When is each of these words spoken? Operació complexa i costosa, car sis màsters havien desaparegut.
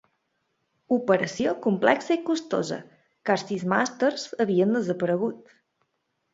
Operació 0.95 1.51
complexa 1.65 2.17
i 2.17 2.23
costosa, 2.31 2.81
car 3.31 3.37
sis 3.45 3.69
màsters 3.77 4.27
havien 4.49 4.77
desaparegut. 4.81 5.57